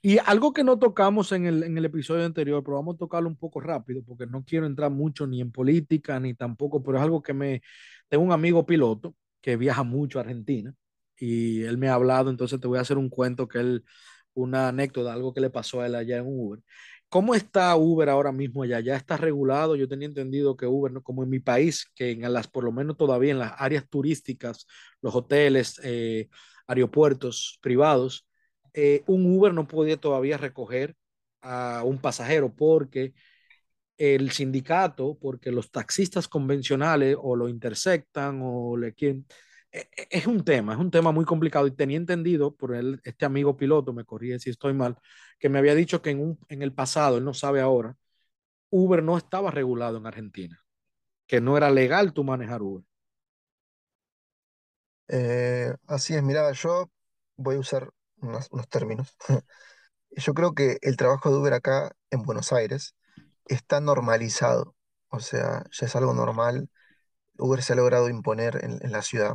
[0.00, 3.28] Y algo que no tocamos en el, en el episodio anterior, pero vamos a tocarlo
[3.28, 7.04] un poco rápido, porque no quiero entrar mucho ni en política, ni tampoco, pero es
[7.04, 7.62] algo que me...
[8.08, 10.72] Tengo un amigo piloto que viaja mucho a Argentina
[11.16, 13.84] y él me ha hablado, entonces te voy a hacer un cuento que él,
[14.34, 16.60] una anécdota, algo que le pasó a él allá en Uber.
[17.08, 18.80] ¿Cómo está Uber ahora mismo allá?
[18.80, 19.76] ¿Ya está regulado?
[19.76, 22.96] Yo tenía entendido que Uber, como en mi país, que en las, por lo menos
[22.98, 24.66] todavía en las áreas turísticas,
[25.00, 26.28] los hoteles, eh,
[26.66, 28.27] aeropuertos privados,
[28.80, 30.94] eh, un Uber no podía todavía recoger
[31.42, 33.12] a un pasajero porque
[33.96, 39.26] el sindicato, porque los taxistas convencionales o lo intersectan o le quieren...
[39.72, 43.00] E, e, es un tema, es un tema muy complicado y tenía entendido por él,
[43.04, 44.96] este amigo piloto, me corría si estoy mal,
[45.40, 47.96] que me había dicho que en, un, en el pasado, él no sabe ahora,
[48.70, 50.60] Uber no estaba regulado en Argentina,
[51.26, 52.84] que no era legal tú manejar Uber.
[55.08, 56.90] Eh, así es, mira, yo
[57.36, 59.16] voy a usar unos, términos.
[60.10, 62.94] Yo creo que el trabajo de Uber acá en Buenos Aires
[63.46, 64.74] está normalizado,
[65.08, 66.70] o sea, ya es algo normal.
[67.38, 69.34] Uber se ha logrado imponer en, la ciudad,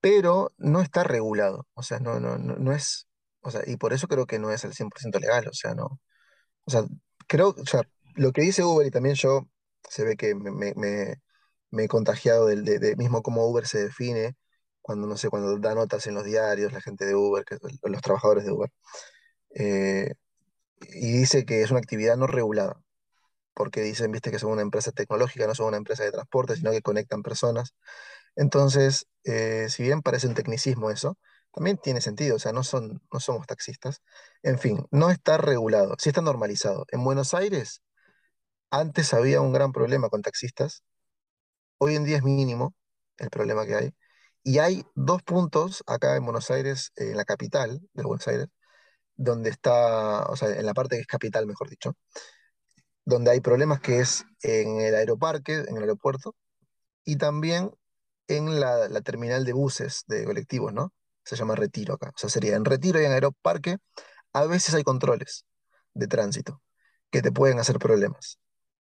[0.00, 3.08] pero no está regulado, o sea, no, no, no, es,
[3.42, 6.00] o sea, y por eso creo que no es el 100% legal, o sea, no,
[6.64, 6.84] o sea,
[7.26, 7.82] creo, o sea,
[8.14, 9.48] lo que dice Uber y también yo,
[9.88, 14.36] se ve que me, me, he contagiado del de, mismo cómo Uber se define,
[14.82, 18.02] cuando, no sé, cuando da notas en los diarios, la gente de Uber, que, los
[18.02, 18.70] trabajadores de Uber,
[19.54, 20.14] eh,
[20.80, 22.82] y dice que es una actividad no regulada,
[23.54, 26.72] porque dicen, viste, que son una empresa tecnológica, no son una empresa de transporte, sino
[26.72, 27.74] que conectan personas.
[28.36, 31.18] Entonces, eh, si bien parece un tecnicismo eso,
[31.52, 34.02] también tiene sentido, o sea, no, son, no somos taxistas.
[34.42, 36.86] En fin, no está regulado, sí está normalizado.
[36.90, 37.82] En Buenos Aires,
[38.70, 40.84] antes había un gran problema con taxistas,
[41.78, 42.74] hoy en día es mínimo
[43.18, 43.94] el problema que hay,
[44.44, 48.48] y hay dos puntos acá en Buenos Aires, en la capital de Buenos Aires,
[49.16, 51.94] donde está, o sea, en la parte que es capital, mejor dicho,
[53.04, 56.34] donde hay problemas que es en el aeroparque, en el aeropuerto,
[57.04, 57.70] y también
[58.28, 60.92] en la, terminal de buses, de colectivos, ¿no?
[61.24, 62.10] Se llama Retiro acá.
[62.10, 63.78] O sea, sería en Retiro y en Aeroparque,
[64.32, 65.46] a veces hay controles
[65.94, 66.62] de tránsito
[67.10, 68.38] que te pueden hacer problemas.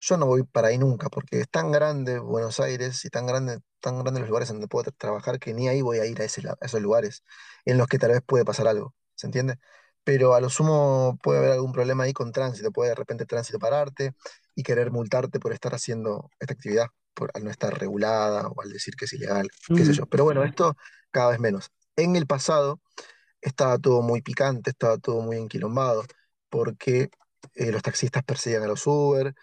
[0.06, 3.60] Yo no voy para ahí nunca, porque es tan grande Buenos Aires y tan grande,
[3.80, 6.46] tan grande los lugares donde puedo trabajar que ni ahí voy a ir a, ese,
[6.46, 7.24] a esos lugares
[7.64, 9.56] en los que tal vez puede pasar algo, ¿se entiende?
[10.04, 13.58] Pero a lo sumo puede haber algún problema ahí con tránsito, puede de repente tránsito
[13.58, 14.12] pararte
[14.54, 18.70] y querer multarte por estar haciendo esta actividad, por, al no estar regulada o al
[18.70, 20.04] decir que es ilegal, qué sé yo.
[20.04, 20.76] Pero bueno, esto
[21.12, 21.70] cada vez menos.
[21.96, 22.82] En el pasado
[23.40, 26.04] estaba todo muy picante, estaba todo muy enquilombado,
[26.50, 27.08] porque
[27.54, 29.34] eh, los taxistas perseguían a los Uber,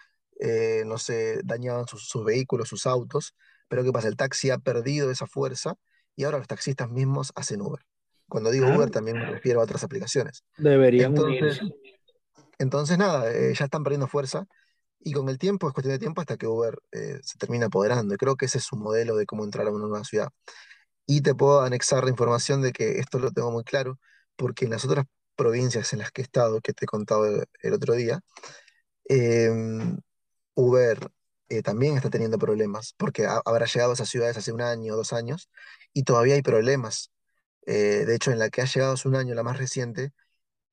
[0.44, 3.36] eh, no se dañaban sus, vehículos, sus autos,
[3.68, 4.08] pero ¿qué pasa?
[4.08, 5.76] El taxi ha perdido esa fuerza
[6.16, 7.80] y ahora los taxistas mismos hacen Uber.
[8.28, 8.90] Cuando digo Uber ah.
[8.90, 10.42] también me refiero a otras aplicaciones.
[10.56, 11.60] Deberían entonces,
[12.58, 14.48] entonces nada, eh, ya están perdiendo fuerza
[14.98, 18.12] y con el tiempo, es cuestión de tiempo hasta que Uber eh, se termina apoderando.
[18.12, 20.28] Y creo que ese es su modelo de cómo entrar a una nueva ciudad.
[21.06, 24.00] Y te puedo anexar la información de que esto lo tengo muy claro,
[24.34, 27.26] porque en las otras provincias en las que he estado, que te he contado
[27.62, 28.20] el, otro día,
[29.08, 29.50] eh,
[30.54, 31.10] Uber
[31.48, 34.96] eh, también está teniendo problemas, porque habrá llegado a esas ciudades hace un año o
[34.96, 35.50] dos años
[35.92, 37.10] y todavía hay problemas.
[37.66, 40.12] Eh, de hecho, en la que ha llegado hace un año, la más reciente,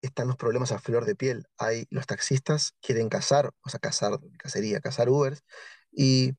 [0.01, 1.47] están los problemas a flor de piel.
[1.57, 5.43] Hay, los taxistas quieren cazar, o sea, cazar, cacería, cazar Ubers,
[5.91, 6.35] y,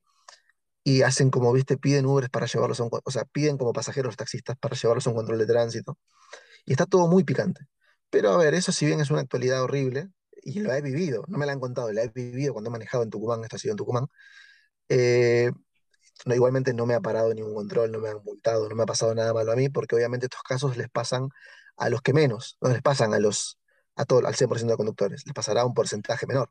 [1.05, 4.57] hacen como, viste, piden Ubers para llevarlos a un, o sea, piden como pasajeros taxistas
[4.59, 5.99] para llevarlos a un control de tránsito.
[6.67, 7.67] Y está todo muy picante,
[8.11, 10.11] Pero a ver, eso si bien es una actualidad horrible,
[10.43, 13.03] y lo he vivido, no me la han contado, la he vivido cuando he manejado
[13.03, 14.07] en Tucumán, esto ha sido en Tucumán,
[14.89, 15.51] eh,
[16.27, 18.87] no, igualmente no me ha parado ningún control, no me han multado, no me ha
[18.87, 21.29] pasado nada malo a mí, porque obviamente estos casos les pasan
[21.77, 23.59] a los que menos, no les pasan a los,
[23.97, 26.51] a todo, al 100% de conductores, les pasará un porcentaje menor.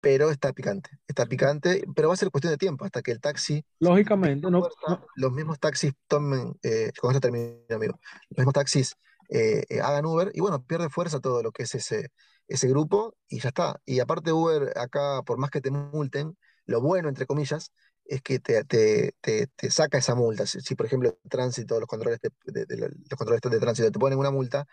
[0.00, 3.20] Pero está picante, está picante, pero va a ser cuestión de tiempo hasta que el
[3.20, 8.54] taxi Lógicamente, no, no, los mismos taxis tomen, eh, con esto termino, amigo, los mismos
[8.54, 8.96] taxis
[9.28, 12.10] eh, eh, hagan Uber y bueno, pierde fuerza todo lo que es ese,
[12.50, 13.80] ese grupo y ya está.
[13.86, 16.36] Y aparte Uber acá, por más que te multen,
[16.66, 17.72] lo bueno, entre comillas,
[18.04, 20.46] es que te, te, te, te saca esa multa.
[20.46, 24.18] Si, por ejemplo, el tránsito, los controles de- de- los controles de tránsito te ponen
[24.18, 24.66] una multa,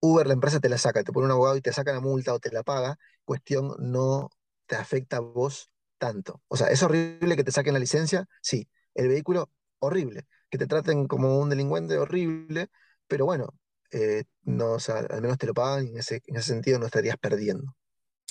[0.00, 2.34] Uber, la empresa te la saca, te pone un abogado y te saca la multa
[2.34, 4.30] o te la paga, cuestión no
[4.66, 6.42] te afecta a vos tanto.
[6.48, 8.26] O sea, ¿es horrible que te saquen la licencia?
[8.40, 8.68] Sí.
[8.94, 10.26] El vehículo, horrible.
[10.50, 12.68] Que te traten como un delincuente, horrible.
[13.06, 13.54] Pero bueno,
[13.92, 16.78] eh, no, o sea, al menos te lo pagan y en ese, en ese sentido
[16.78, 17.74] no estarías perdiendo.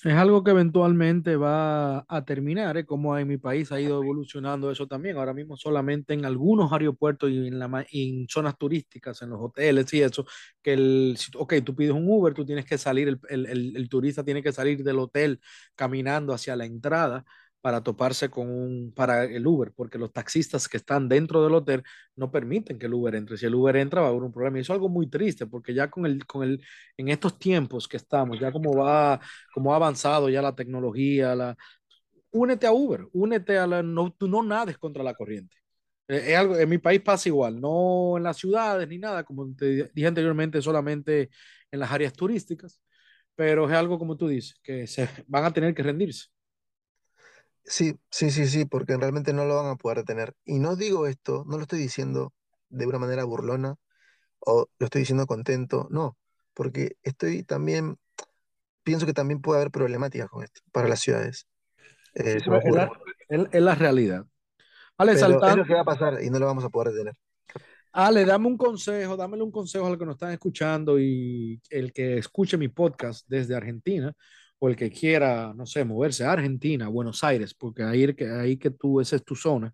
[0.03, 2.85] Es algo que eventualmente va a terminar, ¿eh?
[2.87, 5.15] Como en mi país ha ido evolucionando eso también.
[5.17, 9.39] Ahora mismo solamente en algunos aeropuertos y en, la, y en zonas turísticas, en los
[9.39, 10.25] hoteles y eso,
[10.63, 14.23] que el, ok, tú pides un Uber, tú tienes que salir, el, el- el turista
[14.23, 15.39] tiene que salir del hotel
[15.75, 17.23] caminando hacia la entrada
[17.61, 21.83] para toparse con un, para el Uber, porque los taxistas que están dentro del hotel
[22.15, 23.37] no permiten que el Uber entre.
[23.37, 24.57] Si el Uber entra va a haber un problema.
[24.57, 26.63] Y eso es algo muy triste, porque ya con el, con el,
[26.97, 29.19] en estos tiempos que estamos, ya como va
[29.53, 31.55] cómo ha avanzado ya la tecnología, la...
[32.31, 35.55] únete a Uber, únete a la, no, tú no nades contra la corriente.
[36.07, 39.53] Eh, Es algo, en mi país pasa igual, no en las ciudades ni nada, como
[39.55, 41.29] te dije anteriormente, solamente
[41.71, 42.81] en las áreas turísticas,
[43.35, 46.27] pero es algo como tú dices, que se van a tener que rendirse.
[47.63, 50.33] Sí, sí, sí, sí, porque realmente no lo van a poder tener.
[50.45, 52.33] Y no digo esto, no lo estoy diciendo
[52.69, 53.75] de una manera burlona
[54.39, 56.17] o lo estoy diciendo contento, no,
[56.53, 57.97] porque estoy también,
[58.83, 61.47] pienso que también puede haber problemáticas con esto para las ciudades,
[62.15, 62.91] eh, es la,
[63.29, 64.25] es, es la realidad.
[64.97, 67.15] Ale, Pero es lo que va a pasar y no lo vamos a poder detener.
[67.93, 71.91] Ale, dame un consejo, dámele un consejo a los que nos están escuchando y el
[71.91, 74.13] que escuche mi podcast desde Argentina
[74.61, 78.05] o el que quiera, no sé, moverse a Argentina, Buenos Aires, porque ahí
[78.39, 79.73] ahí que tú, esa es tu zona.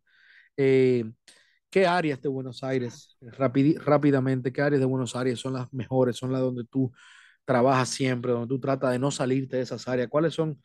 [0.57, 1.05] Eh,
[1.69, 6.17] ¿qué áreas de Buenos Aires, rapidi- rápidamente, qué áreas de Buenos Aires son las mejores,
[6.17, 6.91] son las donde tú
[7.45, 10.09] trabajas siempre, donde tú tratas de no salirte de esas áreas?
[10.09, 10.61] ¿Cuáles son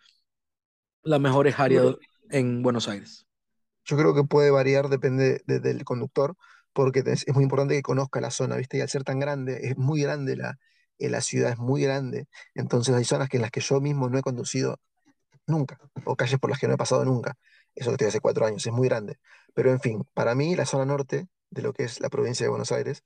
[1.05, 1.95] las mejores áreas
[2.31, 3.27] en Buenos Aires?
[3.85, 6.37] yo creo que puede variar, depende de- del conductor,
[6.73, 8.79] porque es, es muy importante que conozca la zona, ¿viste?
[8.79, 10.59] Y al ser tan grande, es muy grande la,
[11.11, 12.27] la ciudad, es muy grande.
[12.55, 14.79] Entonces hay zonas que en las que yo mismo no he conducido
[15.47, 17.37] nunca, o calles por las que no he pasado nunca.
[17.75, 19.19] Eso que estoy hace cuatro años, es muy grande.
[19.55, 22.51] Pero en fin, para mí la zona norte de lo que es la provincia de
[22.51, 23.05] Buenos Aires,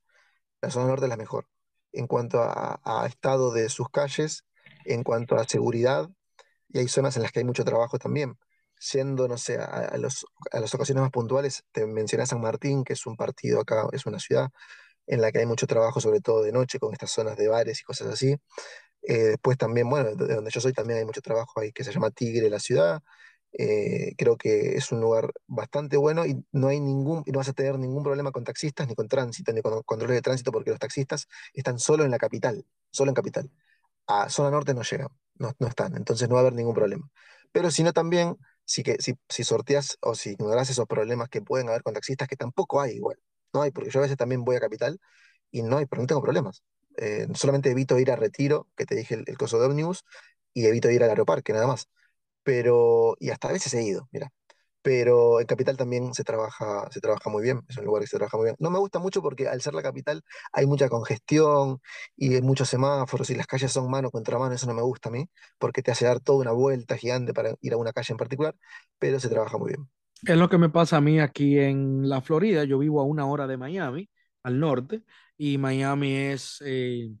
[0.61, 1.47] la zona norte es la mejor.
[1.91, 4.45] En cuanto a, estado de sus calles,
[4.85, 6.09] en cuanto a seguridad,
[6.69, 8.37] y hay zonas en las que hay mucho trabajo también.
[8.79, 13.15] Siendo, no sé, a las ocasiones más puntuales, te mencioné San Martín, que es un
[13.15, 14.51] partido acá, es una ciudad
[15.07, 17.79] en la que hay mucho trabajo, sobre todo de noche, con estas zonas de bares
[17.81, 18.35] y cosas así.
[19.03, 21.91] Eh, después también, bueno, de donde yo soy también hay mucho trabajo ahí que se
[21.93, 23.01] llama Tigre, la ciudad.
[23.53, 27.53] Eh, creo que es un lugar bastante bueno y no hay ningún, y vas a
[27.53, 30.79] tener ningún problema con taxistas, ni con tránsito, ni con controles de tránsito, porque los
[30.79, 33.51] taxistas están solo en la capital, solo en capital.
[34.07, 37.09] A zona norte no llegan, no, no están, entonces no va a haber ningún problema.
[37.51, 41.41] Pero si no también, si, que, si, si sorteas o si ignoras esos problemas que
[41.41, 43.17] pueden haber con taxistas, que tampoco hay igual,
[43.57, 44.99] no hay, porque yo a veces también voy a capital
[45.51, 46.63] y no hay, pero no tengo problemas.
[46.97, 50.03] Eh, solamente evito ir a Retiro, que te dije el, el coso de ómnibus,
[50.53, 51.89] y evito ir al aeroparque, nada más.
[52.43, 54.31] Pero, y hasta a veces he ido, mira.
[54.81, 58.17] Pero en Capital también se trabaja, se trabaja muy bien, es un lugar que se
[58.17, 58.55] trabaja muy bien.
[58.59, 61.81] No me gusta mucho porque al ser la capital hay mucha congestión
[62.15, 65.09] y hay muchos semáforos y las calles son mano contra mano, eso no me gusta
[65.09, 68.13] a mí, porque te hace dar toda una vuelta gigante para ir a una calle
[68.13, 68.55] en particular,
[68.99, 69.89] pero se trabaja muy bien.
[70.23, 72.63] Es lo que me pasa a mí aquí en la Florida.
[72.63, 74.09] Yo vivo a una hora de Miami,
[74.43, 75.03] al norte,
[75.37, 77.11] y Miami es eh,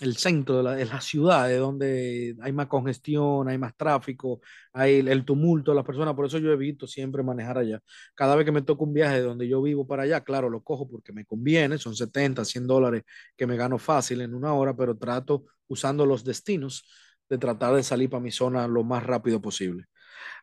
[0.00, 4.40] el centro de la, ciudad, de donde hay más congestión, hay más tráfico,
[4.72, 6.14] hay el, el tumulto de las personas.
[6.14, 7.80] Por eso yo evito siempre manejar allá.
[8.14, 10.62] Cada vez que me toca un viaje de donde yo vivo para allá, claro, lo
[10.62, 13.02] cojo porque me conviene, son 70, 100 dólares
[13.36, 16.84] que me gano fácil en una hora, pero trato usando los destinos
[17.28, 19.86] de tratar de salir para mi zona lo más rápido posible.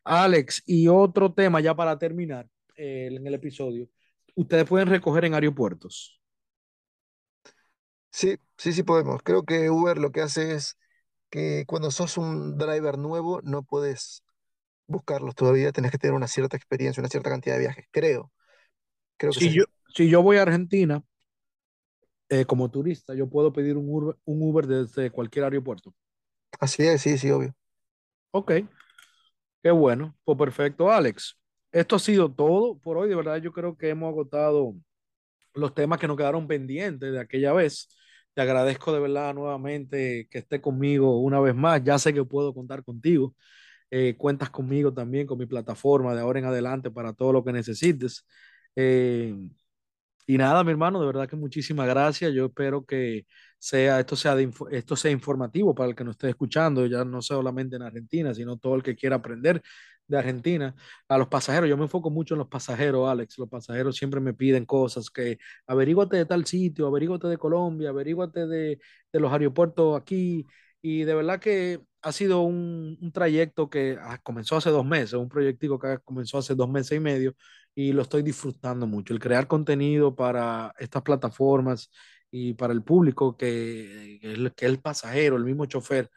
[0.03, 3.89] Alex, y otro tema ya para terminar eh, en el episodio.
[4.35, 6.19] Ustedes pueden recoger en aeropuertos.
[8.11, 9.21] Sí, sí, sí podemos.
[9.23, 10.77] Creo que Uber lo que hace es
[11.29, 14.23] que cuando sos un driver nuevo no puedes
[14.87, 17.87] buscarlos todavía, tenés que tener una cierta experiencia, una cierta cantidad de viajes.
[17.91, 18.31] Creo,
[19.17, 19.65] creo que Si yo, así.
[19.95, 21.03] si yo voy a Argentina
[22.29, 25.93] eh, como turista, yo puedo pedir un Uber, un Uber desde cualquier aeropuerto.
[26.59, 27.53] Así es, sí, sí, obvio.
[28.31, 28.51] Ok,
[29.63, 31.37] qué bueno, pues perfecto, Alex.
[31.71, 33.09] Esto ha sido todo por hoy.
[33.09, 34.75] De verdad, yo creo que hemos agotado
[35.55, 37.89] los temas que nos quedaron pendientes de aquella vez.
[38.33, 41.83] Te agradezco de verdad nuevamente que esté conmigo una vez más.
[41.83, 43.35] Ya sé que puedo contar contigo.
[43.91, 47.53] Eh, cuentas conmigo también, con mi plataforma de ahora en adelante para todo lo que
[47.53, 48.25] necesites.
[48.75, 49.35] Eh,
[50.33, 52.31] y nada, mi hermano, de verdad que muchísimas gracias.
[52.33, 53.25] Yo espero que
[53.57, 57.21] sea, esto, sea de, esto sea informativo para el que nos esté escuchando, ya no
[57.23, 59.59] solamente en Argentina, sino todo el que quiera aprender
[60.07, 60.75] de Argentina.
[61.07, 63.39] A los pasajeros, yo me enfoco mucho en los pasajeros, Alex.
[63.39, 68.45] Los pasajeros siempre me piden cosas que averíguate de tal sitio, averíguate de Colombia, averíguate
[68.47, 68.79] de,
[69.11, 70.45] de los aeropuertos aquí.
[70.81, 75.13] Y de verdad que ha sido un, un trayecto que ah, comenzó hace dos meses,
[75.13, 77.35] un proyectico que comenzó hace dos meses y medio
[77.75, 79.13] y lo estoy disfrutando mucho.
[79.13, 81.91] El crear contenido para estas plataformas
[82.31, 86.09] y para el público que, que, que es el pasajero, el mismo chofer.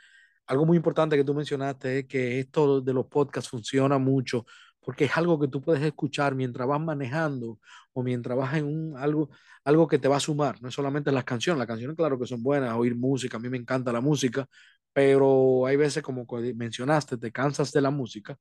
[0.47, 4.45] Algo muy importante que tú mencionaste es que esto de los podcasts funciona mucho
[4.85, 7.59] porque es algo que tú puedes escuchar mientras vas manejando
[7.93, 9.31] o mientras vas en un, algo,
[9.65, 10.61] algo que te va a sumar.
[10.63, 13.49] No es solamente las canciones, las canciones claro que son buenas, oír música, a mí
[13.49, 14.47] me encanta la música,
[14.93, 18.37] pero hay veces como mencionaste, te cansas de la música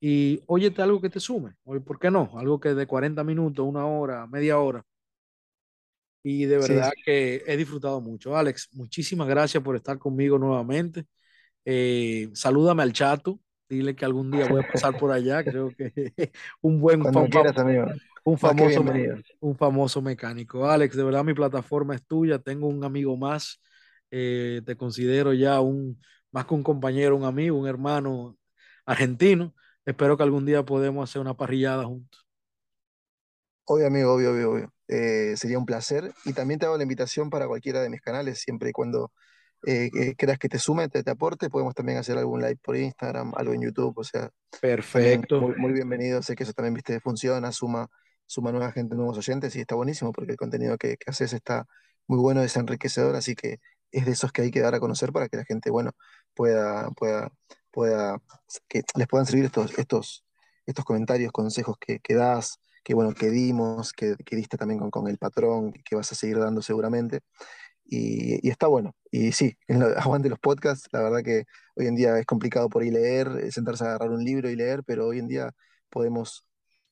[0.00, 2.30] y óyete algo que te sume, ¿por qué no?
[2.36, 4.84] Algo que de 40 minutos, una hora, media hora.
[6.24, 7.02] Y de verdad sí.
[7.04, 8.36] que he disfrutado mucho.
[8.36, 11.06] Alex, muchísimas gracias por estar conmigo nuevamente.
[11.64, 13.40] Eh, salúdame al chato,
[13.74, 15.42] dile que algún día voy a pasar por allá.
[15.44, 15.92] Creo que
[16.60, 17.86] un buen quieras, amigo.
[18.24, 18.84] Un famoso,
[19.40, 20.68] un famoso mecánico.
[20.68, 22.38] Alex, de verdad mi plataforma es tuya.
[22.38, 23.60] Tengo un amigo más.
[24.10, 28.36] Eh, te considero ya un más que un compañero, un amigo, un hermano
[28.86, 29.54] argentino.
[29.84, 32.26] Espero que algún día podamos hacer una parrillada juntos.
[33.64, 34.74] Obvio, amigo, obvio, obvio, obvio.
[34.88, 36.12] Eh, sería un placer.
[36.24, 39.12] Y también te hago la invitación para cualquiera de mis canales, siempre y cuando
[39.66, 42.76] eh, eh, creas que te sume, te, te, aporte, podemos también hacer algún live por
[42.76, 44.30] Instagram, algo en YouTube, o sea.
[44.60, 45.40] Perfecto.
[45.40, 47.88] Muy, muy, bienvenido, sé que eso también, viste, funciona, suma,
[48.26, 51.66] suma nueva gente, nuevos oyentes y está buenísimo porque el contenido que, que haces está
[52.06, 53.60] muy bueno, es enriquecedor, así que
[53.92, 55.92] es de esos que hay que dar a conocer para que la gente, bueno,
[56.34, 57.30] pueda, pueda,
[57.70, 58.18] pueda,
[58.68, 60.24] que les puedan servir estos, estos,
[60.66, 64.90] estos comentarios, consejos que, que das, que bueno, que dimos, que, que diste también con,
[64.90, 67.20] con, el patrón, que vas a seguir dando seguramente.
[67.84, 68.94] Y, y está bueno.
[69.10, 71.44] Y sí, en lo, aguante los podcasts, la verdad que
[71.76, 74.82] hoy en día es complicado por ahí leer, sentarse a agarrar un libro y leer,
[74.84, 75.50] pero hoy en día
[75.90, 76.46] podemos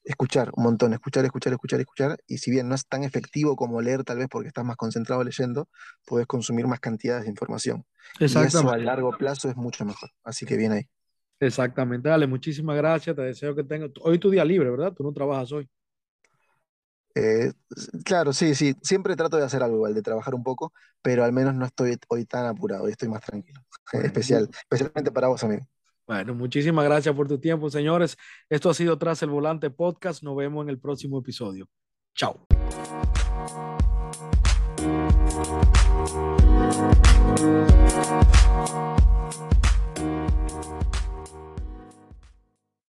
[0.05, 3.81] escuchar un montón, escuchar, escuchar, escuchar, escuchar, y si bien no es tan efectivo como
[3.81, 5.69] leer, tal vez porque estás más concentrado leyendo,
[6.07, 7.85] puedes consumir más cantidades de información.
[8.19, 8.57] Exactamente.
[8.57, 10.11] Y eso a largo plazo es mucho mejor.
[10.25, 10.89] Así que bien ahí.
[11.39, 14.93] Exactamente, dale, muchísimas gracias, te deseo que tengas, hoy tu día libre, ¿verdad?
[14.93, 15.67] Tú no trabajas hoy.
[17.15, 17.53] Eh,
[18.05, 18.75] claro, sí, sí.
[18.83, 21.99] Siempre trato de hacer algo igual, de trabajar un poco, pero al menos no estoy
[22.09, 23.61] hoy tan apurado y estoy más tranquilo.
[23.93, 25.67] Especial, especialmente para vos, amigo.
[26.07, 28.17] Bueno, muchísimas gracias por tu tiempo, señores.
[28.49, 30.25] Esto ha sido Tras el Volante Podcast.
[30.25, 31.69] Nos vemos en el próximo episodio.
[32.17, 32.45] Chao.